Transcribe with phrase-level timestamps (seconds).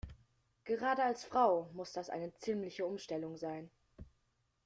[0.63, 3.69] Gerade als Frau muss das eine ziemliche Umstellung sein.